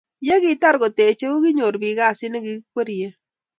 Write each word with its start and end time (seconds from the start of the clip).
Yekitar 0.27 0.75
ketechei, 0.83 1.33
konyoru 1.43 1.77
biik 1.81 1.97
kasit 1.99 2.31
nekikwerrie 2.31 3.09